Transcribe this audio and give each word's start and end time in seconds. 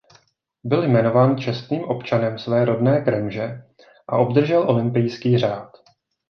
Byl 0.63 0.83
jmenován 0.87 1.37
čestným 1.37 1.83
občanem 1.83 2.39
své 2.39 2.65
rodné 2.65 3.01
Kremže 3.01 3.61
a 4.07 4.17
obdržel 4.17 4.61
Olympijský 4.69 5.37
řád. 5.37 5.71